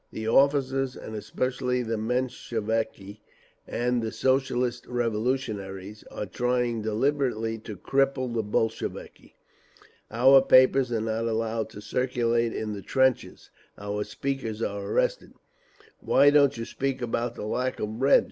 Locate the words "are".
6.09-6.25, 10.91-11.01, 14.63-14.83